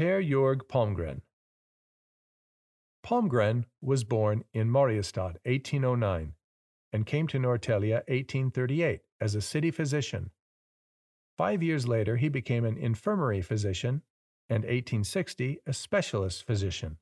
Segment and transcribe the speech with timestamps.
[0.00, 1.20] Pehr Georg Palmgren.
[3.04, 6.32] Palmgren was born in Mariestad 1809
[6.90, 10.30] and came to Norrtälje 1838 as a city physician.
[11.36, 14.00] Five years later, he became an infirmary physician
[14.48, 16.96] and 1860 a specialist physician.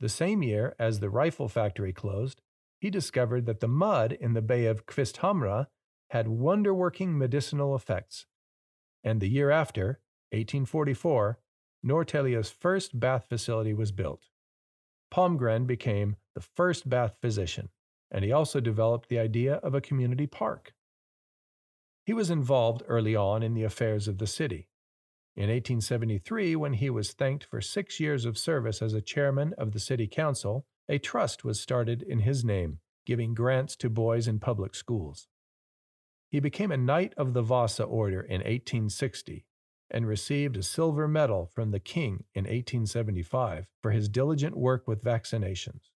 [0.00, 2.42] The same year as the rifle factory closed,
[2.80, 5.68] he discovered that the mud in the Bay of Kvisthamra
[6.10, 8.26] had wonder-working medicinal effects.
[9.04, 10.00] And the year after,
[10.32, 11.38] 1844,
[11.84, 14.28] Norrtälje's first bath facility was built.
[15.12, 17.68] Palmgren became the first bath physician,
[18.10, 20.72] and he also developed the idea of a community park.
[22.06, 24.68] He was involved early on in the affairs of the city.
[25.36, 29.72] In 1873, when he was thanked for six years of service as a chairman of
[29.72, 34.38] the city council, a trust was started in his name, giving grants to boys in
[34.38, 35.28] public schools.
[36.30, 39.44] He became a Knight of the Vasa Order in 1860
[39.94, 45.04] and received a silver medal from the king in 1875 for his diligent work with
[45.04, 45.92] vaccinations.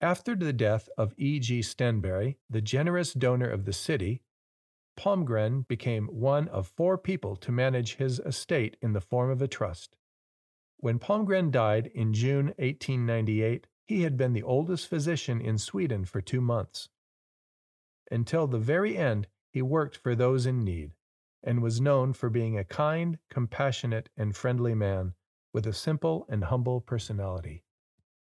[0.00, 1.38] After the death of E.
[1.38, 1.60] G.
[1.60, 4.22] Stenberry, the generous donor of the city,
[4.98, 9.48] Palmgren became one of four people to manage his estate in the form of a
[9.48, 9.94] trust.
[10.78, 16.22] When Palmgren died in June 1898, he had been the oldest physician in Sweden for
[16.22, 16.88] two months.
[18.10, 20.92] Until the very end, he worked for those in need,
[21.42, 25.14] and was known for being a kind, compassionate, and friendly man
[25.52, 27.64] with a simple and humble personality.